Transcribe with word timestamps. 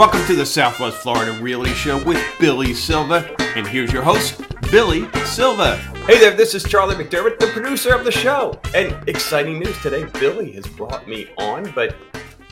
Welcome 0.00 0.24
to 0.28 0.34
the 0.34 0.46
Southwest 0.46 0.96
Florida 0.96 1.32
Realty 1.42 1.74
Show 1.74 2.02
with 2.04 2.24
Billee 2.40 2.72
Silva. 2.72 3.36
And 3.54 3.66
here's 3.66 3.92
your 3.92 4.02
host, 4.02 4.40
Billee 4.70 5.06
Silva. 5.26 5.76
Hey 6.06 6.18
there, 6.18 6.30
this 6.30 6.54
is 6.54 6.64
Charlie 6.64 6.94
McDermott, 6.94 7.38
the 7.38 7.48
producer 7.48 7.94
of 7.94 8.06
the 8.06 8.10
show. 8.10 8.58
And 8.74 8.96
exciting 9.06 9.58
news 9.58 9.78
today 9.82 10.04
Billee 10.18 10.52
has 10.52 10.66
brought 10.66 11.06
me 11.06 11.28
on, 11.36 11.70
but 11.72 11.94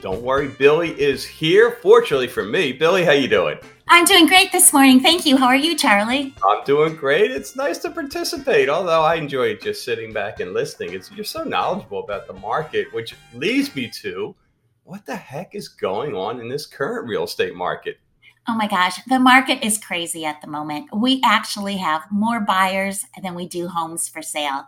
don't 0.03 0.21
worry, 0.21 0.49
Billee 0.49 0.91
is 1.01 1.25
here. 1.25 1.79
Fortunately 1.81 2.29
for 2.29 2.45
me, 2.45 2.71
Billee, 2.71 3.05
how 3.05 3.13
you 3.13 3.29
doing? 3.29 3.57
I'm 3.89 4.05
doing 4.05 4.27
great 4.27 4.53
this 4.53 4.75
morning. 4.75 5.01
Thank 5.01 5.25
you. 5.25 5.39
How 5.39 5.47
are 5.47 5.57
you, 5.57 5.75
Charlie? 5.75 6.35
I'm 6.47 6.63
doing 6.65 6.97
great. 6.97 7.31
It's 7.31 7.57
nice 7.57 7.79
to 7.79 7.91
participate, 7.91 8.69
although 8.69 9.01
I 9.01 9.15
enjoy 9.15 9.57
just 9.57 9.87
sitting 9.87 10.13
back 10.13 10.41
and 10.41 10.53
listening. 10.53 10.93
It's 10.93 11.11
you're 11.13 11.25
so 11.25 11.45
knowledgeable 11.45 12.05
about 12.05 12.27
the 12.27 12.35
market, 12.35 12.93
which 12.93 13.15
leads 13.33 13.75
me 13.75 13.89
to 14.03 14.35
what 14.89 15.05
the 15.05 15.15
heck 15.15 15.55
is 15.55 15.69
going 15.69 16.15
on 16.15 16.41
in 16.41 16.49
this 16.49 16.65
current 16.65 17.07
real 17.07 17.25
estate 17.25 17.55
market? 17.55 17.99
Oh 18.49 18.55
my 18.55 18.67
gosh, 18.67 18.99
the 19.07 19.19
market 19.19 19.63
is 19.63 19.77
crazy 19.77 20.25
at 20.25 20.41
the 20.41 20.47
moment. 20.47 20.89
We 20.97 21.21
actually 21.23 21.77
have 21.77 22.11
more 22.11 22.41
buyers 22.41 23.05
than 23.23 23.35
we 23.35 23.47
do 23.47 23.69
homes 23.69 24.09
for 24.09 24.23
sale. 24.23 24.67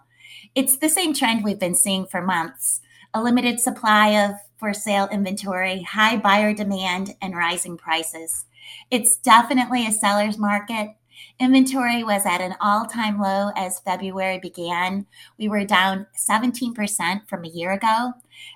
It's 0.54 0.76
the 0.76 0.90
same 0.90 1.14
trend 1.14 1.42
we've 1.42 1.58
been 1.58 1.74
seeing 1.74 2.06
for 2.06 2.20
months 2.20 2.82
a 3.12 3.22
limited 3.22 3.58
supply 3.58 4.10
of 4.24 4.36
for 4.58 4.72
sale 4.72 5.08
inventory, 5.10 5.82
high 5.82 6.16
buyer 6.16 6.54
demand, 6.54 7.16
and 7.20 7.34
rising 7.34 7.76
prices. 7.76 8.44
It's 8.90 9.16
definitely 9.16 9.84
a 9.86 9.90
seller's 9.90 10.38
market, 10.38 10.90
Inventory 11.38 12.04
was 12.04 12.26
at 12.26 12.40
an 12.40 12.54
all 12.60 12.84
time 12.84 13.18
low 13.20 13.50
as 13.56 13.80
February 13.80 14.38
began. 14.38 15.06
We 15.38 15.48
were 15.48 15.64
down 15.64 16.06
17% 16.16 17.28
from 17.28 17.44
a 17.44 17.48
year 17.48 17.72
ago. 17.72 18.12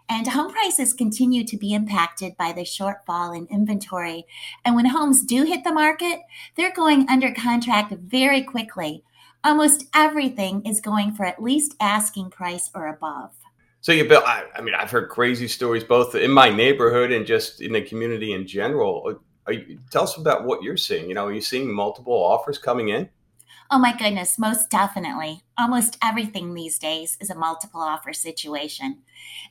And 0.09 0.27
home 0.27 0.53
prices 0.53 0.93
continue 0.93 1.45
to 1.45 1.57
be 1.57 1.75
impacted 1.75 2.37
by 2.37 2.53
the 2.53 2.63
shortfall 2.63 3.37
in 3.37 3.47
inventory. 3.47 4.27
And 4.65 4.75
when 4.75 4.87
homes 4.87 5.25
do 5.25 5.45
hit 5.45 5.65
the 5.65 5.73
market, 5.73 6.21
they're 6.57 6.75
going 6.75 7.09
under 7.09 7.33
contract 7.33 7.93
very 7.93 8.43
quickly. 8.43 9.03
Almost 9.43 9.87
everything 9.95 10.63
is 10.65 10.81
going 10.81 11.13
for 11.15 11.25
at 11.27 11.43
least 11.43 11.75
asking 11.81 12.31
price 12.31 12.71
or 12.75 12.89
above. 12.89 13.31
So 13.81 13.93
you 13.93 14.09
built. 14.09 14.25
I, 14.25 14.45
I 14.57 14.63
mean, 14.63 14.75
I've 14.75 14.91
heard 14.91 15.11
crazy 15.11 15.47
stories 15.47 15.85
both 15.85 16.15
in 16.15 16.31
my 16.31 16.49
neighborhood 16.49 17.13
and 17.13 17.27
just 17.27 17.61
in 17.61 17.73
the 17.73 17.83
community 17.83 18.33
in 18.33 18.47
general 18.47 19.21
you, 19.53 19.79
tell 19.91 20.05
us 20.05 20.17
about 20.17 20.45
what 20.45 20.63
you're 20.63 20.77
seeing. 20.77 21.09
You 21.09 21.15
know, 21.15 21.27
are 21.27 21.33
you 21.33 21.41
seeing 21.41 21.73
multiple 21.73 22.15
offers 22.15 22.59
coming 22.59 22.89
in? 22.89 23.09
Oh 23.71 23.79
my 23.79 23.97
goodness, 23.97 24.39
most 24.39 24.71
definitely. 24.71 25.43
Almost 25.59 25.97
everything 26.03 26.53
these 26.55 26.79
days 26.79 27.17
is 27.21 27.31
a 27.31 27.35
multiple 27.35 27.81
offer 27.81 28.13
situation. 28.13 28.99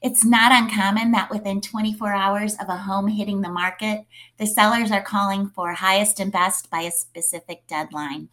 It's 0.01 0.23
not 0.23 0.51
uncommon 0.51 1.11
that 1.11 1.31
within 1.31 1.61
24 1.61 2.13
hours 2.13 2.55
of 2.61 2.69
a 2.69 2.77
home 2.77 3.07
hitting 3.07 3.41
the 3.41 3.49
market, 3.49 4.05
the 4.37 4.45
sellers 4.45 4.91
are 4.91 5.01
calling 5.01 5.49
for 5.49 5.73
highest 5.73 6.19
and 6.19 6.31
best 6.31 6.69
by 6.69 6.81
a 6.81 6.91
specific 6.91 7.65
deadline. 7.67 8.29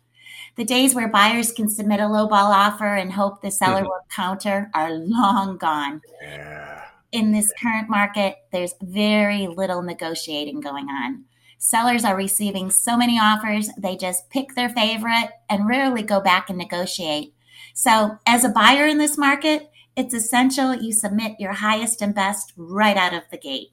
The 0.57 0.65
days 0.65 0.95
where 0.95 1.09
buyers 1.09 1.53
can 1.53 1.69
submit 1.69 2.01
a 2.01 2.05
lowball 2.05 2.51
offer 2.51 2.95
and 2.95 3.13
hope 3.13 3.41
the 3.41 3.51
seller 3.51 3.81
mm-hmm. 3.81 3.87
will 3.87 4.07
counter 4.15 4.71
are 4.75 4.93
long 4.93 5.57
gone. 5.57 6.03
Yeah. 6.23 6.85
In 7.13 7.33
this 7.33 7.53
current 7.61 7.89
market, 7.89 8.37
there's 8.53 8.75
very 8.83 9.47
little 9.47 9.83
negotiating 9.83 10.61
going 10.61 10.89
on. 10.89 11.25
Sellers 11.63 12.07
are 12.07 12.17
receiving 12.17 12.71
so 12.71 12.97
many 12.97 13.19
offers, 13.19 13.69
they 13.77 13.95
just 13.95 14.31
pick 14.31 14.55
their 14.55 14.71
favorite 14.71 15.29
and 15.51 15.69
rarely 15.69 16.03
go 16.03 16.19
back 16.19 16.49
and 16.49 16.57
negotiate. 16.57 17.35
So, 17.75 18.17
as 18.27 18.45
a 18.45 18.49
buyer 18.49 18.87
in 18.87 18.97
this 18.97 19.19
market, 19.19 19.71
it's 19.95 20.15
essential 20.15 20.75
you 20.75 20.95
submit 20.95 21.39
your 21.39 21.53
highest 21.53 22.01
and 22.01 22.15
best 22.15 22.55
right 22.57 22.97
out 22.97 23.13
of 23.13 23.25
the 23.31 23.37
gate. 23.37 23.73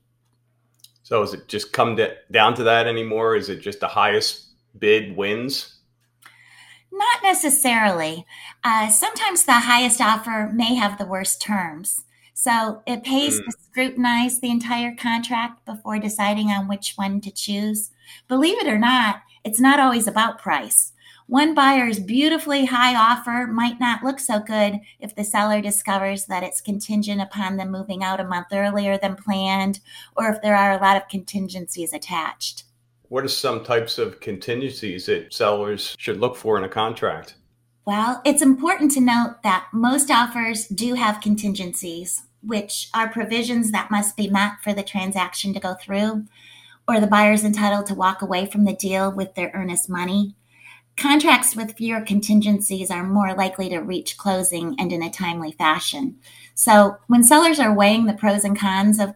So, 1.04 1.24
is 1.24 1.34
it 1.34 1.48
just 1.48 1.72
come 1.72 1.96
to, 1.96 2.14
down 2.30 2.56
to 2.56 2.64
that 2.64 2.88
anymore? 2.88 3.38
Is 3.38 3.48
it 3.48 3.62
just 3.62 3.80
the 3.80 3.88
highest 3.88 4.48
bid 4.78 5.16
wins? 5.16 5.78
Not 6.92 7.24
necessarily. 7.24 8.26
Uh, 8.66 8.90
sometimes 8.90 9.46
the 9.46 9.54
highest 9.54 10.02
offer 10.02 10.52
may 10.54 10.76
have 10.76 10.98
the 10.98 11.06
worst 11.06 11.42
terms. 11.42 12.04
So 12.40 12.84
it 12.86 13.04
pays 13.04 13.42
mm. 13.42 13.46
to 13.46 13.52
scrutinize 13.52 14.40
the 14.40 14.52
entire 14.52 14.94
contract 14.96 15.66
before 15.66 15.98
deciding 15.98 16.50
on 16.50 16.68
which 16.68 16.94
one 16.96 17.20
to 17.22 17.32
choose. 17.32 17.90
Believe 18.28 18.60
it 18.60 18.68
or 18.68 18.78
not, 18.78 19.22
it's 19.44 19.60
not 19.60 19.80
always 19.80 20.06
about 20.06 20.38
price. 20.38 20.92
One 21.26 21.56
buyer's 21.56 22.00
beautifully 22.00 22.66
high 22.66 22.96
offer 22.96 23.48
might 23.52 23.80
not 23.80 24.04
look 24.04 24.20
so 24.20 24.40
good 24.40 24.82
if 25.00 25.16
the 25.16 25.24
seller 25.24 25.62
discovers 25.62 26.26
that 26.28 26.44
it's 26.44 26.62
contingent 26.62 27.22
upon 27.22 27.58
them 27.58 27.72
moving 27.72 28.04
out 28.04 28.20
a 28.20 28.24
month 28.24 28.48
earlier 28.52 29.00
than 29.00 29.16
planned, 29.16 29.80
or 30.16 30.30
if 30.30 30.40
there 30.44 30.56
are 30.56 30.74
a 30.74 30.82
lot 30.82 30.96
of 30.96 31.10
contingencies 31.10 31.92
attached. 31.92 32.66
What 33.10 33.24
are 33.24 33.30
some 33.30 33.64
types 33.64 33.98
of 33.98 34.20
contingencies 34.20 35.08
that 35.08 35.34
sellers 35.34 35.96
should 35.98 36.20
look 36.20 36.36
for 36.36 36.56
in 36.60 36.64
a 36.64 36.70
contract? 36.70 37.34
Well, 37.86 38.22
it's 38.26 38.42
important 38.44 38.92
to 38.92 39.02
note 39.02 39.38
that 39.44 39.70
most 39.74 40.12
offers 40.12 40.68
do 40.68 40.94
have 40.94 41.22
contingencies 41.22 42.27
which 42.42 42.90
are 42.94 43.10
provisions 43.10 43.72
that 43.72 43.92
must 43.92 44.16
be 44.16 44.30
met 44.30 44.54
for 44.64 44.74
the 44.74 44.84
transaction 44.84 45.54
to 45.54 45.60
go 45.60 45.74
through, 45.74 46.26
or 46.88 47.00
the 47.00 47.08
buyer 47.08 47.34
is 47.34 47.44
entitled 47.44 47.86
to 47.88 47.96
walk 47.96 48.22
away 48.22 48.46
from 48.46 48.66
the 48.66 48.74
deal 48.74 49.12
with 49.12 49.36
their 49.36 49.52
earnest 49.54 49.90
money. 49.90 50.36
Contracts 50.98 51.56
with 51.56 51.76
fewer 51.78 52.02
contingencies 52.02 52.90
are 52.90 53.04
more 53.04 53.36
likely 53.36 53.70
to 53.70 53.78
reach 53.78 54.18
closing 54.18 54.76
and 54.80 54.92
in 54.92 55.04
a 55.04 55.12
timely 55.12 55.52
fashion. 55.52 56.18
So, 56.56 56.98
when 57.06 57.24
sellers 57.24 57.60
are 57.60 57.72
weighing 57.72 58.08
the 58.08 58.16
pros 58.16 58.44
and 58.44 58.58
cons 58.58 59.00
of 59.00 59.14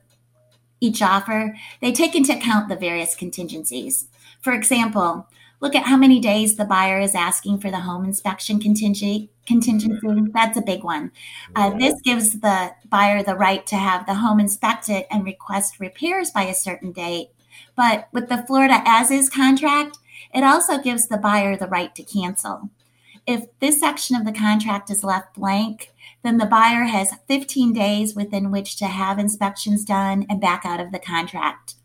each 0.79 1.01
offer, 1.01 1.57
they 1.81 1.91
take 1.91 2.13
into 2.13 2.37
account 2.37 2.69
the 2.69 2.75
various 2.75 3.15
contingencies. 3.15 4.05
For 4.41 4.53
example, 4.53 5.27
look 5.59 5.73
at 5.73 5.87
how 5.87 5.97
many 5.97 6.19
days 6.19 6.55
the 6.55 6.65
buyer 6.65 6.99
is 6.99 7.15
asking 7.15 7.61
for 7.61 7.71
the 7.71 7.79
home 7.79 8.05
inspection 8.05 8.59
contingency. 8.59 9.30
Contingency, 9.51 10.31
that's 10.33 10.57
a 10.57 10.61
big 10.61 10.83
one. 10.83 11.11
Uh, 11.55 11.77
this 11.77 11.99
gives 12.01 12.39
the 12.39 12.71
buyer 12.89 13.21
the 13.21 13.35
right 13.35 13.65
to 13.67 13.75
have 13.75 14.05
the 14.05 14.15
home 14.15 14.39
inspected 14.39 15.05
and 15.11 15.25
request 15.25 15.79
repairs 15.79 16.31
by 16.31 16.43
a 16.43 16.53
certain 16.53 16.91
date. 16.91 17.29
But 17.75 18.07
with 18.13 18.29
the 18.29 18.43
Florida 18.47 18.81
as 18.85 19.11
is 19.11 19.29
contract, 19.29 19.97
it 20.33 20.43
also 20.43 20.77
gives 20.77 21.07
the 21.07 21.17
buyer 21.17 21.57
the 21.57 21.67
right 21.67 21.93
to 21.95 22.03
cancel. 22.03 22.69
If 23.27 23.45
this 23.59 23.79
section 23.79 24.15
of 24.15 24.25
the 24.25 24.31
contract 24.31 24.89
is 24.89 25.03
left 25.03 25.35
blank, 25.35 25.91
then 26.23 26.37
the 26.37 26.45
buyer 26.45 26.85
has 26.85 27.13
15 27.27 27.73
days 27.73 28.15
within 28.15 28.51
which 28.51 28.77
to 28.77 28.85
have 28.87 29.19
inspections 29.19 29.83
done 29.83 30.25
and 30.29 30.39
back 30.39 30.65
out 30.65 30.79
of 30.79 30.91
the 30.91 30.99
contract. 30.99 31.75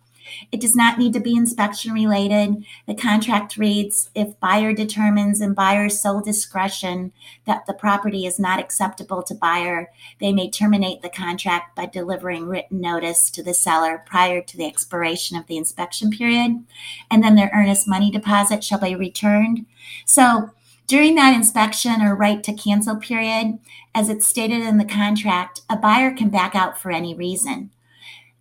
It 0.52 0.60
does 0.60 0.76
not 0.76 0.98
need 0.98 1.12
to 1.14 1.20
be 1.20 1.36
inspection 1.36 1.92
related. 1.92 2.64
The 2.86 2.94
contract 2.94 3.56
reads 3.56 4.10
if 4.14 4.38
buyer 4.40 4.72
determines 4.72 5.40
in 5.40 5.54
buyer's 5.54 6.00
sole 6.00 6.20
discretion 6.20 7.12
that 7.46 7.66
the 7.66 7.74
property 7.74 8.26
is 8.26 8.38
not 8.38 8.60
acceptable 8.60 9.22
to 9.24 9.34
buyer, 9.34 9.90
they 10.20 10.32
may 10.32 10.50
terminate 10.50 11.02
the 11.02 11.08
contract 11.08 11.76
by 11.76 11.86
delivering 11.86 12.46
written 12.46 12.80
notice 12.80 13.30
to 13.30 13.42
the 13.42 13.54
seller 13.54 14.02
prior 14.06 14.40
to 14.42 14.56
the 14.56 14.66
expiration 14.66 15.36
of 15.36 15.46
the 15.46 15.56
inspection 15.56 16.10
period, 16.10 16.64
and 17.10 17.22
then 17.22 17.34
their 17.34 17.50
earnest 17.54 17.88
money 17.88 18.10
deposit 18.10 18.62
shall 18.62 18.80
be 18.80 18.94
returned. 18.94 19.66
So, 20.04 20.50
during 20.86 21.16
that 21.16 21.34
inspection 21.34 22.00
or 22.00 22.14
right 22.14 22.44
to 22.44 22.52
cancel 22.52 22.96
period, 22.96 23.58
as 23.92 24.08
it's 24.08 24.26
stated 24.26 24.62
in 24.62 24.78
the 24.78 24.84
contract, 24.84 25.62
a 25.68 25.76
buyer 25.76 26.12
can 26.12 26.28
back 26.28 26.54
out 26.54 26.80
for 26.80 26.92
any 26.92 27.12
reason. 27.12 27.70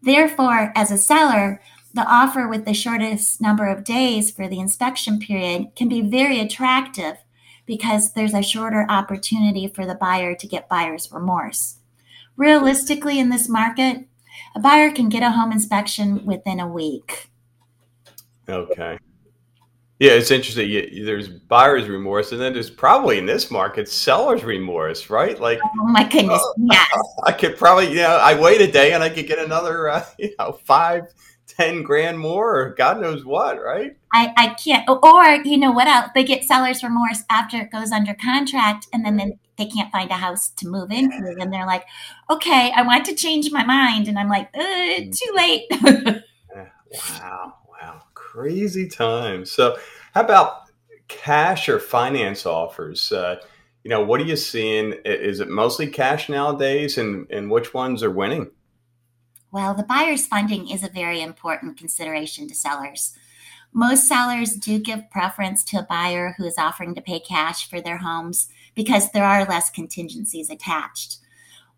Therefore, 0.04 0.72
as 0.76 0.92
a 0.92 0.98
seller, 0.98 1.60
the 1.96 2.06
offer 2.06 2.46
with 2.46 2.66
the 2.66 2.74
shortest 2.74 3.40
number 3.40 3.66
of 3.68 3.86
days 3.86 4.30
for 4.30 4.50
the 4.50 4.60
inspection 4.60 5.18
period 5.18 5.74
can 5.78 5.88
be 5.88 6.02
very 6.02 6.42
attractive 6.42 7.16
because 7.66 8.12
there's 8.12 8.34
a 8.34 8.44
shorter 8.44 8.86
opportunity 8.90 9.68
for 9.68 9.86
the 9.86 9.96
buyer 9.96 10.36
to 10.36 10.46
get 10.46 10.68
buyer's 10.68 11.10
remorse. 11.10 11.78
Realistically, 12.36 13.18
in 13.18 13.30
this 13.30 13.48
market, 13.48 14.06
a 14.56 14.60
buyer 14.60 14.92
can 14.92 15.08
get 15.08 15.24
a 15.24 15.32
home 15.32 15.54
inspection 15.54 16.26
within 16.26 16.60
a 16.60 16.68
week. 16.68 17.30
Okay. 18.50 19.00
Yeah, 20.00 20.12
it's 20.12 20.32
interesting. 20.32 20.70
You, 20.70 21.06
there's 21.06 21.30
buyer's 21.30 21.88
remorse, 21.88 22.34
and 22.34 22.42
then 22.42 22.52
there's 22.52 22.70
probably 22.70 23.18
in 23.18 23.26
this 23.26 23.50
market 23.50 23.88
seller's 23.88 24.44
remorse, 24.44 25.10
right? 25.10 25.40
Like, 25.40 25.60
oh 25.64 25.88
my 25.88 26.04
goodness, 26.04 26.42
uh, 26.42 26.54
yes. 26.72 26.90
I 27.24 27.32
could 27.32 27.58
probably, 27.58 27.88
you 27.88 28.02
know, 28.02 28.18
I 28.18 28.38
wait 28.38 28.60
a 28.60 28.70
day 28.70 28.92
and 28.92 29.02
I 29.02 29.10
could 29.10 29.28
get 29.28 29.40
another, 29.40 29.88
uh, 29.88 30.06
you 30.20 30.36
know, 30.38 30.60
five 30.66 31.06
10 31.58 31.84
grand 31.84 32.20
more 32.20 32.60
or 32.60 32.74
God 32.74 33.00
knows 33.00 33.24
what, 33.24 33.62
right? 33.62 33.96
I, 34.14 34.34
I 34.38 34.48
can't. 34.56 34.88
Or, 34.90 35.36
you 35.48 35.58
know 35.58 35.72
what 35.72 35.88
else? 35.88 36.10
They 36.14 36.24
get 36.24 36.44
seller's 36.44 36.84
remorse 36.84 37.24
after 37.30 37.58
it 37.58 37.72
goes 37.72 37.92
under 37.92 38.14
contract 38.14 38.88
and 38.92 39.06
then, 39.06 39.18
then 39.18 39.40
they 39.58 39.66
can't 39.66 39.92
find 39.92 40.12
a 40.12 40.16
house 40.16 40.50
to 40.50 40.68
move 40.68 40.92
into. 40.92 41.36
And 41.40 41.54
they're 41.54 41.66
like, 41.66 41.86
okay, 42.30 42.72
I 42.76 42.82
want 42.82 43.06
to 43.06 43.16
change 43.16 43.52
my 43.52 43.64
mind. 43.64 44.08
And 44.08 44.20
I'm 44.20 44.30
like, 44.30 44.50
uh, 44.54 44.60
mm. 44.60 45.18
too 45.18 45.34
late. 45.36 45.64
wow. 47.22 47.54
Wow. 47.70 48.02
Crazy 48.14 48.88
times. 48.88 49.52
So, 49.52 49.78
how 50.14 50.22
about 50.22 50.64
cash 51.08 51.70
or 51.70 51.80
finance 51.80 52.46
offers? 52.46 53.12
Uh, 53.12 53.38
you 53.84 53.90
know, 53.90 54.04
what 54.04 54.20
are 54.20 54.26
you 54.26 54.36
seeing? 54.36 54.94
Is 55.06 55.40
it 55.40 55.48
mostly 55.48 55.88
cash 55.88 56.28
nowadays 56.28 56.98
and, 56.98 57.30
and 57.30 57.50
which 57.50 57.74
ones 57.74 58.04
are 58.04 58.12
winning? 58.12 58.50
Well, 59.56 59.74
the 59.74 59.84
buyer's 59.84 60.28
funding 60.28 60.70
is 60.70 60.84
a 60.84 60.90
very 60.90 61.22
important 61.22 61.78
consideration 61.78 62.46
to 62.50 62.54
sellers. 62.54 63.14
Most 63.72 64.06
sellers 64.06 64.54
do 64.54 64.80
give 64.80 65.10
preference 65.10 65.64
to 65.64 65.78
a 65.78 65.84
buyer 65.84 66.36
who 66.38 66.44
is 66.44 66.58
offering 66.58 66.94
to 66.94 67.02
pay 67.02 67.22
cash 67.22 67.70
for 67.70 67.80
their 67.80 68.00
homes 68.00 68.50
because 68.76 69.14
there 69.14 69.24
are 69.24 69.46
less 69.46 69.70
contingencies 69.70 70.50
attached. 70.50 71.20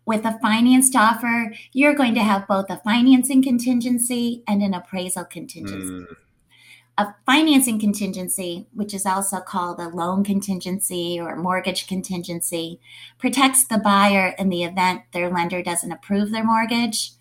With 0.04 0.24
a 0.24 0.40
financed 0.42 0.96
offer, 0.96 1.54
you're 1.72 1.94
going 1.94 2.16
to 2.16 2.24
have 2.24 2.48
both 2.48 2.68
a 2.68 2.78
financing 2.78 3.44
contingency 3.44 4.42
and 4.48 4.60
an 4.60 4.74
appraisal 4.74 5.24
contingency. 5.24 6.04
Mm. 6.04 6.16
A 6.98 7.14
financing 7.26 7.78
contingency, 7.78 8.66
which 8.74 8.92
is 8.92 9.06
also 9.06 9.38
called 9.38 9.78
a 9.78 9.88
loan 9.88 10.24
contingency 10.24 11.20
or 11.20 11.36
mortgage 11.36 11.86
contingency, 11.86 12.80
protects 13.18 13.68
the 13.68 13.78
buyer 13.78 14.34
in 14.36 14.48
the 14.48 14.64
event 14.64 15.02
their 15.12 15.30
lender 15.30 15.62
doesn't 15.62 15.92
approve 15.92 16.32
their 16.32 16.42
mortgage. 16.42 17.12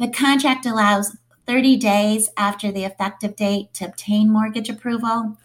The 0.00 0.08
contract 0.08 0.64
allows 0.64 1.18
30 1.46 1.76
days 1.76 2.30
after 2.34 2.72
the 2.72 2.84
effective 2.84 3.36
date 3.36 3.74
to 3.74 3.84
obtain 3.84 4.32
mortgage 4.32 4.70
approval. 4.70 5.36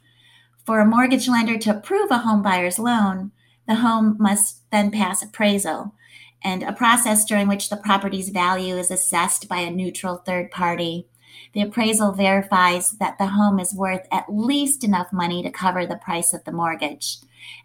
For 0.65 0.79
a 0.79 0.85
mortgage 0.85 1.27
lender 1.27 1.57
to 1.57 1.75
approve 1.75 2.09
a 2.09 2.19
home 2.19 2.41
buyer's 2.41 2.79
loan, 2.79 3.31
the 3.67 3.75
home 3.75 4.15
must 4.17 4.61
then 4.71 4.91
pass 4.91 5.21
appraisal, 5.21 5.93
and 6.41 6.63
a 6.63 6.71
process 6.71 7.25
during 7.25 7.49
which 7.49 7.69
the 7.69 7.75
property's 7.75 8.29
value 8.29 8.77
is 8.77 8.89
assessed 8.89 9.49
by 9.49 9.57
a 9.57 9.69
neutral 9.69 10.15
third 10.15 10.51
party. 10.51 11.05
The 11.51 11.63
appraisal 11.63 12.13
verifies 12.13 12.91
that 12.91 13.17
the 13.17 13.27
home 13.27 13.59
is 13.59 13.75
worth 13.75 14.07
at 14.09 14.33
least 14.33 14.85
enough 14.85 15.11
money 15.11 15.43
to 15.43 15.51
cover 15.51 15.85
the 15.85 15.97
price 15.97 16.31
of 16.31 16.45
the 16.45 16.53
mortgage. 16.53 17.17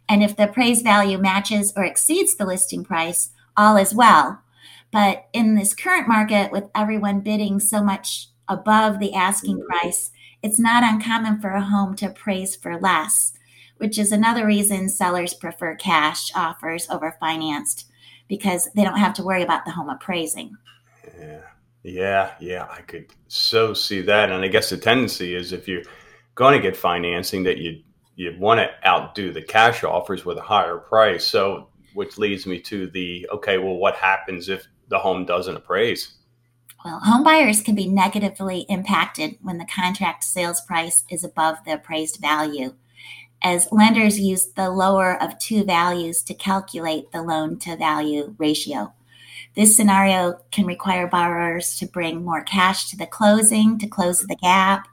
And 0.08 0.24
if 0.24 0.34
the 0.34 0.48
appraised 0.48 0.82
value 0.82 1.18
matches 1.18 1.72
or 1.76 1.84
exceeds 1.84 2.34
the 2.34 2.46
listing 2.46 2.82
price, 2.82 3.30
all 3.56 3.76
is 3.76 3.94
well. 3.94 4.42
But 4.92 5.28
in 5.32 5.54
this 5.54 5.74
current 5.74 6.08
market, 6.08 6.50
with 6.50 6.64
everyone 6.74 7.20
bidding 7.20 7.60
so 7.60 7.82
much 7.82 8.28
above 8.48 8.98
the 8.98 9.14
asking 9.14 9.58
mm. 9.58 9.66
price, 9.66 10.10
it's 10.42 10.58
not 10.58 10.82
uncommon 10.82 11.40
for 11.40 11.50
a 11.50 11.62
home 11.62 11.94
to 11.96 12.06
appraise 12.06 12.56
for 12.56 12.80
less, 12.80 13.32
which 13.76 13.98
is 13.98 14.10
another 14.10 14.46
reason 14.46 14.88
sellers 14.88 15.34
prefer 15.34 15.76
cash 15.76 16.30
offers 16.34 16.88
over 16.90 17.16
financed 17.20 17.86
because 18.28 18.68
they 18.74 18.84
don't 18.84 18.98
have 18.98 19.14
to 19.14 19.22
worry 19.22 19.42
about 19.42 19.64
the 19.64 19.70
home 19.70 19.90
appraising. 19.90 20.56
Yeah. 21.18 21.40
Yeah, 21.82 22.34
yeah, 22.40 22.68
I 22.70 22.82
could 22.82 23.06
so 23.28 23.72
see 23.72 24.02
that. 24.02 24.30
And 24.30 24.44
I 24.44 24.48
guess 24.48 24.70
the 24.70 24.76
tendency 24.76 25.34
is 25.34 25.52
if 25.52 25.66
you're 25.66 25.82
going 26.34 26.54
to 26.54 26.60
get 26.62 26.76
financing 26.76 27.42
that 27.44 27.58
you 27.58 27.82
you 28.16 28.36
want 28.38 28.60
to 28.60 28.70
outdo 28.86 29.32
the 29.32 29.40
cash 29.40 29.82
offers 29.82 30.26
with 30.26 30.36
a 30.36 30.42
higher 30.42 30.76
price. 30.76 31.24
So 31.24 31.68
which 31.94 32.18
leads 32.18 32.46
me 32.46 32.60
to 32.60 32.88
the 32.88 33.26
okay, 33.32 33.58
well 33.58 33.76
what 33.76 33.96
happens 33.96 34.48
if 34.48 34.66
the 34.90 34.98
home 34.98 35.24
doesn't 35.24 35.56
appraise? 35.56 36.12
Well, 36.84 37.00
home 37.00 37.24
buyers 37.24 37.62
can 37.62 37.74
be 37.74 37.88
negatively 37.88 38.60
impacted 38.68 39.38
when 39.42 39.58
the 39.58 39.66
contract 39.66 40.24
sales 40.24 40.60
price 40.60 41.04
is 41.10 41.24
above 41.24 41.58
the 41.64 41.74
appraised 41.74 42.20
value 42.20 42.74
as 43.42 43.72
lenders 43.72 44.20
use 44.20 44.46
the 44.52 44.70
lower 44.70 45.20
of 45.22 45.38
two 45.38 45.64
values 45.64 46.22
to 46.22 46.34
calculate 46.34 47.10
the 47.12 47.22
loan 47.22 47.58
to 47.58 47.76
value 47.76 48.34
ratio. 48.38 48.92
This 49.56 49.76
scenario 49.76 50.40
can 50.52 50.66
require 50.66 51.06
borrowers 51.06 51.76
to 51.78 51.86
bring 51.86 52.24
more 52.24 52.42
cash 52.42 52.88
to 52.90 52.96
the 52.96 53.06
closing 53.06 53.78
to 53.78 53.86
close 53.86 54.20
the 54.20 54.36
gap, 54.36 54.86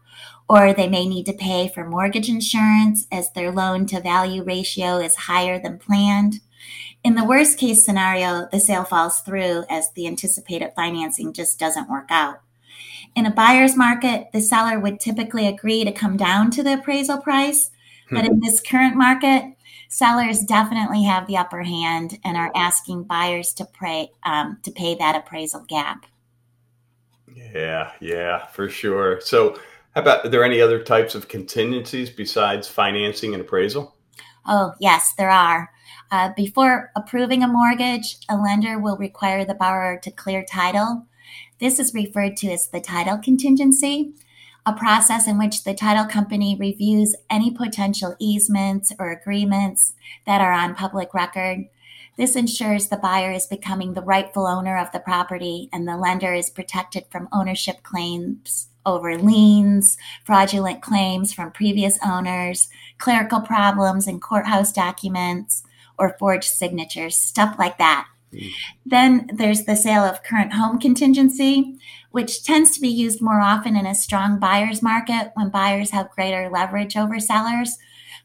or 0.49 0.73
they 0.73 0.87
may 0.87 1.05
need 1.05 1.25
to 1.25 1.33
pay 1.33 1.67
for 1.67 1.87
mortgage 1.87 2.29
insurance 2.29 3.05
as 3.11 3.31
their 3.33 3.51
loan 3.51 3.85
to 3.87 3.99
value 3.99 4.43
ratio 4.43 4.97
is 4.97 5.15
higher 5.15 5.59
than 5.59 5.77
planned. 5.77 6.39
In 7.03 7.15
the 7.15 7.25
worst 7.25 7.57
case 7.57 7.85
scenario, 7.85 8.47
the 8.51 8.59
sale 8.59 8.83
falls 8.83 9.21
through 9.21 9.63
as 9.69 9.91
the 9.93 10.07
anticipated 10.07 10.71
financing 10.75 11.33
just 11.33 11.59
doesn't 11.59 11.89
work 11.89 12.07
out. 12.09 12.41
In 13.15 13.25
a 13.25 13.31
buyer's 13.31 13.75
market, 13.75 14.27
the 14.33 14.41
seller 14.41 14.79
would 14.79 14.99
typically 14.99 15.47
agree 15.47 15.83
to 15.83 15.91
come 15.91 16.17
down 16.17 16.51
to 16.51 16.63
the 16.63 16.73
appraisal 16.73 17.19
price 17.19 17.71
but 18.09 18.25
in 18.25 18.39
this 18.39 18.61
current 18.61 18.95
market, 18.95 19.43
sellers 19.89 20.41
definitely 20.41 21.03
have 21.03 21.27
the 21.27 21.37
upper 21.37 21.63
hand 21.63 22.19
and 22.23 22.37
are 22.37 22.51
asking 22.55 23.03
buyers 23.03 23.53
to 23.53 23.65
pay 23.65 24.11
um, 24.23 24.59
to 24.63 24.71
pay 24.71 24.95
that 24.95 25.15
appraisal 25.15 25.65
gap. 25.67 26.05
Yeah, 27.53 27.91
yeah, 27.99 28.45
for 28.47 28.69
sure. 28.69 29.19
So, 29.21 29.59
how 29.93 30.01
about 30.01 30.25
are 30.25 30.29
there 30.29 30.43
any 30.43 30.61
other 30.61 30.81
types 30.81 31.15
of 31.15 31.27
contingencies 31.27 32.09
besides 32.09 32.67
financing 32.67 33.33
and 33.33 33.41
appraisal? 33.41 33.95
Oh, 34.45 34.73
yes, 34.79 35.13
there 35.17 35.29
are. 35.29 35.69
Uh, 36.11 36.29
before 36.35 36.91
approving 36.95 37.43
a 37.43 37.47
mortgage, 37.47 38.17
a 38.29 38.37
lender 38.37 38.79
will 38.79 38.97
require 38.97 39.45
the 39.45 39.53
borrower 39.53 39.97
to 39.97 40.11
clear 40.11 40.43
title. 40.43 41.05
This 41.59 41.79
is 41.79 41.93
referred 41.93 42.37
to 42.37 42.47
as 42.47 42.69
the 42.69 42.81
title 42.81 43.17
contingency 43.17 44.13
a 44.67 44.73
process 44.73 45.29
in 45.29 45.37
which 45.37 45.63
the 45.63 45.73
title 45.73 46.03
company 46.03 46.57
reviews 46.59 47.15
any 47.29 47.49
potential 47.49 48.17
easements 48.19 48.91
or 48.99 49.11
agreements 49.11 49.93
that 50.25 50.41
are 50.41 50.51
on 50.51 50.75
public 50.75 51.13
record. 51.13 51.69
This 52.17 52.35
ensures 52.35 52.87
the 52.87 52.97
buyer 52.97 53.31
is 53.31 53.47
becoming 53.47 53.93
the 53.93 54.01
rightful 54.01 54.45
owner 54.45 54.77
of 54.77 54.91
the 54.91 54.99
property 54.99 55.69
and 55.71 55.87
the 55.87 55.95
lender 55.95 56.33
is 56.33 56.49
protected 56.49 57.05
from 57.09 57.29
ownership 57.31 57.81
claims 57.83 58.67
over 58.85 59.17
liens, 59.17 59.97
fraudulent 60.25 60.81
claims 60.81 61.33
from 61.33 61.51
previous 61.51 61.97
owners, 62.05 62.67
clerical 62.97 63.39
problems 63.39 64.05
in 64.05 64.19
courthouse 64.19 64.73
documents, 64.73 65.63
or 65.97 66.15
forged 66.17 66.51
signatures, 66.51 67.15
stuff 67.15 67.55
like 67.57 67.77
that. 67.77 68.07
Mm. 68.33 68.49
Then 68.85 69.29
there's 69.33 69.63
the 69.63 69.75
sale 69.75 70.03
of 70.03 70.23
current 70.23 70.53
home 70.53 70.79
contingency, 70.79 71.77
which 72.11 72.43
tends 72.43 72.71
to 72.71 72.81
be 72.81 72.89
used 72.89 73.21
more 73.21 73.41
often 73.41 73.75
in 73.75 73.85
a 73.85 73.95
strong 73.95 74.39
buyer's 74.39 74.81
market 74.81 75.31
when 75.35 75.49
buyers 75.49 75.91
have 75.91 76.11
greater 76.11 76.49
leverage 76.49 76.97
over 76.97 77.19
sellers. 77.19 77.77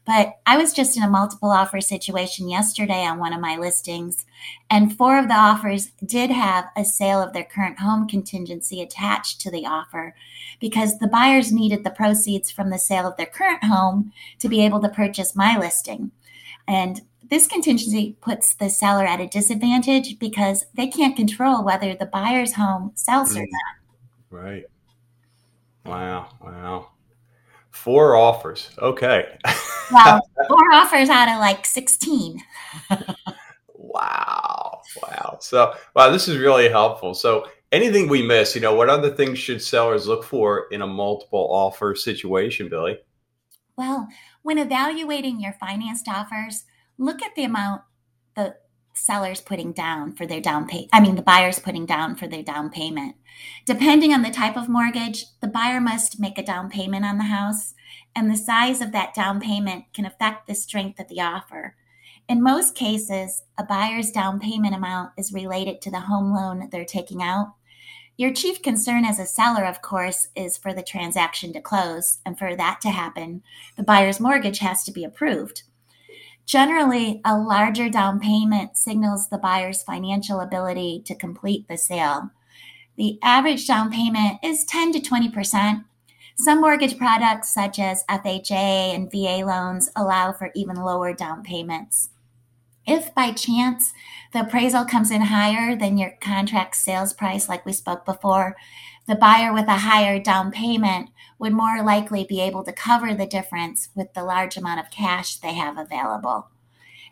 But 0.05 0.39
I 0.45 0.57
was 0.57 0.73
just 0.73 0.97
in 0.97 1.03
a 1.03 1.09
multiple 1.09 1.49
offer 1.49 1.79
situation 1.79 2.49
yesterday 2.49 3.05
on 3.05 3.19
one 3.19 3.31
of 3.31 3.39
my 3.39 3.55
listings, 3.55 4.25
and 4.69 4.95
four 4.97 5.17
of 5.17 5.29
the 5.29 5.33
offers 5.33 5.91
did 6.05 6.29
have 6.29 6.65
a 6.75 6.83
sale 6.83 7.21
of 7.21 7.31
their 7.31 7.45
current 7.45 7.79
home 7.79 8.07
contingency 8.07 8.81
attached 8.81 9.39
to 9.41 9.51
the 9.51 9.65
offer 9.65 10.13
because 10.59 10.99
the 10.99 11.07
buyers 11.07 11.53
needed 11.53 11.83
the 11.83 11.89
proceeds 11.89 12.51
from 12.51 12.69
the 12.69 12.79
sale 12.79 13.07
of 13.07 13.15
their 13.15 13.25
current 13.25 13.63
home 13.63 14.11
to 14.39 14.49
be 14.49 14.65
able 14.65 14.81
to 14.81 14.89
purchase 14.89 15.35
my 15.35 15.57
listing. 15.57 16.11
And 16.67 17.01
this 17.29 17.47
contingency 17.47 18.17
puts 18.21 18.55
the 18.55 18.69
seller 18.69 19.05
at 19.05 19.19
a 19.19 19.27
disadvantage 19.27 20.19
because 20.19 20.65
they 20.73 20.87
can't 20.87 21.15
control 21.15 21.63
whether 21.63 21.95
the 21.95 22.05
buyer's 22.05 22.53
home 22.53 22.91
sells 22.95 23.35
or 23.35 23.41
mm. 23.41 23.49
not. 23.51 24.41
Right. 24.41 24.65
Wow. 25.85 26.29
Wow. 26.41 26.89
Four 27.71 28.15
offers. 28.15 28.69
Okay. 28.79 29.37
well, 29.91 30.21
four 30.47 30.71
offers 30.73 31.09
out 31.09 31.29
of 31.29 31.39
like 31.39 31.65
16. 31.65 32.41
wow. 33.77 34.81
Wow. 35.01 35.37
So, 35.41 35.73
wow, 35.95 36.11
this 36.11 36.27
is 36.27 36.37
really 36.37 36.69
helpful. 36.69 37.13
So, 37.13 37.47
anything 37.71 38.07
we 38.07 38.25
miss, 38.25 38.55
you 38.55 38.61
know, 38.61 38.75
what 38.75 38.89
other 38.89 39.11
things 39.11 39.39
should 39.39 39.61
sellers 39.61 40.07
look 40.07 40.23
for 40.23 40.67
in 40.71 40.81
a 40.81 40.87
multiple 40.87 41.47
offer 41.51 41.95
situation, 41.95 42.69
Billee? 42.69 42.99
Well, 43.75 44.07
when 44.43 44.59
evaluating 44.59 45.39
your 45.39 45.53
financed 45.53 46.07
offers, 46.07 46.65
look 46.97 47.21
at 47.21 47.35
the 47.35 47.43
amount 47.43 47.81
the 48.35 48.55
seller's 48.93 49.41
putting 49.41 49.73
down 49.73 50.13
for 50.13 50.25
their 50.25 50.41
down 50.41 50.67
pay 50.67 50.87
I 50.93 50.99
mean 50.99 51.15
the 51.15 51.21
buyer's 51.21 51.59
putting 51.59 51.85
down 51.85 52.15
for 52.15 52.27
their 52.27 52.43
down 52.43 52.69
payment. 52.69 53.15
Depending 53.65 54.13
on 54.13 54.21
the 54.21 54.29
type 54.29 54.55
of 54.55 54.69
mortgage, 54.69 55.25
the 55.41 55.47
buyer 55.47 55.81
must 55.81 56.19
make 56.19 56.37
a 56.37 56.43
down 56.43 56.69
payment 56.69 57.03
on 57.03 57.17
the 57.17 57.23
house, 57.25 57.73
and 58.15 58.29
the 58.29 58.37
size 58.37 58.81
of 58.81 58.91
that 58.91 59.13
down 59.13 59.39
payment 59.39 59.85
can 59.93 60.05
affect 60.05 60.47
the 60.47 60.53
strength 60.53 60.99
of 60.99 61.07
the 61.07 61.19
offer. 61.19 61.75
In 62.29 62.41
most 62.41 62.75
cases, 62.75 63.43
a 63.57 63.63
buyer's 63.63 64.11
down 64.11 64.39
payment 64.39 64.75
amount 64.75 65.11
is 65.17 65.33
related 65.33 65.81
to 65.81 65.91
the 65.91 66.01
home 66.01 66.33
loan 66.33 66.69
they're 66.71 66.85
taking 66.85 67.21
out. 67.21 67.53
Your 68.15 68.31
chief 68.31 68.61
concern 68.61 69.05
as 69.05 69.19
a 69.19 69.25
seller, 69.25 69.65
of 69.65 69.81
course, 69.81 70.27
is 70.35 70.57
for 70.57 70.73
the 70.73 70.83
transaction 70.83 71.51
to 71.53 71.61
close, 71.61 72.19
and 72.25 72.37
for 72.37 72.55
that 72.55 72.79
to 72.81 72.91
happen, 72.91 73.41
the 73.75 73.83
buyer's 73.83 74.19
mortgage 74.19 74.59
has 74.59 74.83
to 74.83 74.91
be 74.91 75.03
approved. 75.03 75.63
Generally, 76.45 77.21
a 77.23 77.37
larger 77.37 77.89
down 77.89 78.19
payment 78.19 78.77
signals 78.77 79.29
the 79.29 79.37
buyer's 79.37 79.83
financial 79.83 80.39
ability 80.39 81.01
to 81.05 81.15
complete 81.15 81.67
the 81.67 81.77
sale. 81.77 82.31
The 82.97 83.17
average 83.23 83.65
down 83.65 83.91
payment 83.91 84.39
is 84.43 84.65
10 84.65 84.91
to 84.93 84.99
20%. 84.99 85.85
Some 86.35 86.61
mortgage 86.61 86.97
products, 86.97 87.53
such 87.53 87.79
as 87.79 88.03
FHA 88.09 88.95
and 88.95 89.11
VA 89.11 89.45
loans, 89.45 89.89
allow 89.95 90.33
for 90.33 90.51
even 90.55 90.75
lower 90.75 91.13
down 91.13 91.43
payments. 91.43 92.09
If 92.85 93.15
by 93.15 93.31
chance 93.31 93.93
the 94.33 94.41
appraisal 94.41 94.83
comes 94.83 95.09
in 95.09 95.21
higher 95.21 95.75
than 95.75 95.97
your 95.97 96.17
contract 96.19 96.75
sales 96.75 97.13
price, 97.13 97.47
like 97.47 97.65
we 97.65 97.71
spoke 97.71 98.03
before, 98.03 98.55
the 99.05 99.15
buyer 99.15 99.53
with 99.53 99.67
a 99.67 99.79
higher 99.79 100.19
down 100.19 100.51
payment 100.51 101.09
would 101.39 101.53
more 101.53 101.83
likely 101.83 102.23
be 102.23 102.39
able 102.41 102.63
to 102.63 102.71
cover 102.71 103.13
the 103.13 103.25
difference 103.25 103.89
with 103.95 104.13
the 104.13 104.23
large 104.23 104.55
amount 104.55 104.79
of 104.79 104.91
cash 104.91 105.35
they 105.37 105.53
have 105.53 105.77
available. 105.77 106.47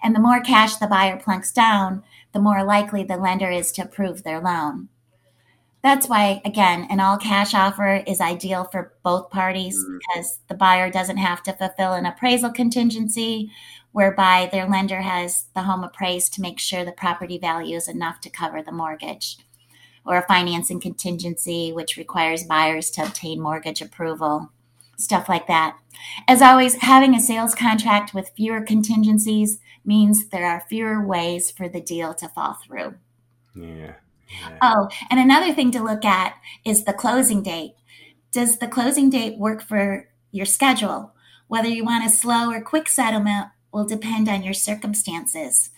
And 0.02 0.16
the 0.16 0.20
more 0.20 0.40
cash 0.40 0.76
the 0.78 0.88
buyer 0.88 1.18
plunks 1.18 1.52
down, 1.52 2.04
the 2.32 2.40
more 2.40 2.64
likely 2.64 3.04
the 3.04 3.18
lender 3.18 3.52
is 3.52 3.72
to 3.74 3.84
approve 3.84 4.24
their 4.24 4.40
loan. 4.40 4.88
That's 5.84 6.08
why, 6.08 6.42
again, 6.46 6.88
an 6.90 7.00
all 7.00 7.18
cash 7.18 7.54
offer 7.56 8.04
is 8.08 8.22
ideal 8.22 8.66
for 8.66 8.94
both 9.04 9.32
parties 9.32 9.76
Mhm. 9.78 10.00
because 10.00 10.40
the 10.48 10.56
buyer 10.56 10.92
doesn't 10.92 11.18
have 11.18 11.42
to 11.44 11.54
fulfill 11.54 11.94
an 11.94 12.06
appraisal 12.06 12.52
contingency, 12.52 13.52
whereby 13.92 14.48
their 14.52 14.68
lender 14.68 15.02
has 15.02 15.48
the 15.56 15.64
home 15.64 15.84
appraised 15.84 16.34
to 16.34 16.42
make 16.42 16.60
sure 16.60 16.86
the 16.86 16.92
property 16.92 17.38
value 17.38 17.76
is 17.76 17.88
enough 17.88 18.22
to 18.22 18.30
cover 18.30 18.62
the 18.62 18.72
mortgage, 18.72 19.38
or 20.06 20.18
a 20.18 20.28
financing 20.28 20.80
contingency, 20.80 21.72
which 21.72 21.98
requires 21.98 22.44
buyers 22.44 22.90
to 22.92 23.04
obtain 23.04 23.40
mortgage 23.40 23.82
approval, 23.82 24.52
stuff 24.98 25.30
like 25.30 25.48
that. 25.48 25.78
As 26.28 26.42
always, 26.42 26.76
having 26.76 27.16
a 27.16 27.20
sales 27.20 27.56
contract 27.56 28.14
with 28.14 28.32
fewer 28.36 28.62
contingencies 28.62 29.60
means 29.86 30.28
there 30.28 30.46
are 30.46 30.66
fewer 30.70 31.06
ways 31.06 31.52
for 31.52 31.68
the 31.68 31.82
deal 31.82 32.14
to 32.16 32.30
fall 32.30 32.58
through. 32.66 32.96
Yeah. 33.56 33.94
yeah. 34.30 34.58
Oh, 34.62 34.90
and 35.10 35.20
another 35.20 35.54
thing 35.54 35.72
to 35.72 35.84
look 35.84 36.06
at 36.06 36.36
is 36.66 36.84
the 36.84 36.94
closing 36.94 37.44
date. 37.44 37.74
Does 38.32 38.60
the 38.60 38.68
closing 38.68 39.10
date 39.10 39.38
work 39.38 39.62
for 39.62 40.08
your 40.32 40.46
schedule? 40.46 41.14
Whether 41.48 41.68
you 41.68 41.84
want 41.84 42.06
a 42.06 42.10
slow 42.10 42.50
or 42.50 42.62
quick 42.62 42.88
settlement 42.88 43.48
will 43.72 43.86
depend 43.86 44.30
on 44.30 44.44
your 44.44 44.54
circumstances. 44.54 45.70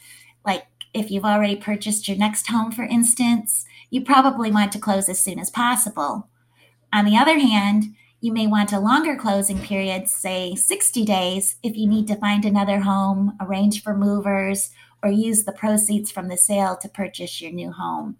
Like 0.46 0.66
if 0.94 1.10
you've 1.10 1.26
already 1.26 1.56
purchased 1.56 2.08
your 2.08 2.18
next 2.18 2.48
home, 2.48 2.72
for 2.72 2.84
instance, 2.84 3.66
you 3.90 4.02
probably 4.02 4.52
want 4.52 4.72
to 4.72 4.80
close 4.80 5.10
as 5.10 5.20
soon 5.20 5.40
as 5.40 5.50
possible. 5.50 6.30
On 6.92 7.06
the 7.06 7.18
other 7.18 7.40
hand, 7.40 7.96
you 8.22 8.32
may 8.32 8.48
want 8.48 8.72
a 8.72 8.80
longer 8.80 9.16
closing 9.16 9.60
period, 9.60 10.08
say 10.08 10.56
60 10.56 11.04
days, 11.04 11.56
if 11.62 11.76
you 11.76 11.88
need 11.88 12.08
to 12.08 12.16
find 12.16 12.46
another 12.46 12.80
home, 12.80 13.36
arrange 13.42 13.84
for 13.84 13.98
movers, 13.98 14.70
or 15.04 15.12
use 15.12 15.44
the 15.44 15.52
proceeds 15.52 16.10
from 16.10 16.30
the 16.30 16.38
sale 16.38 16.78
to 16.78 16.88
purchase 16.88 17.42
your 17.42 17.52
new 17.52 17.72
home. 17.72 18.16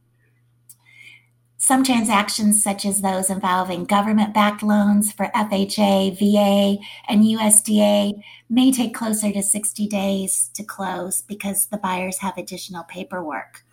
Some 1.64 1.86
transactions, 1.86 2.62
such 2.62 2.86
as 2.86 3.00
those 3.00 3.30
involving 3.30 3.86
government 3.86 4.34
backed 4.34 4.64
loans 4.64 5.14
for 5.14 5.28
FHA, 5.34 6.20
VA, 6.20 6.84
and 7.08 7.24
USDA, 7.24 8.22
may 8.50 8.70
take 8.70 8.94
closer 8.94 9.32
to 9.32 9.42
60 9.42 9.88
days 9.88 10.52
to 10.56 10.64
close 10.66 11.22
because 11.22 11.68
the 11.68 11.78
buyers 11.78 12.18
have 12.18 12.38
additional 12.38 12.84
paperwork. 12.84 13.64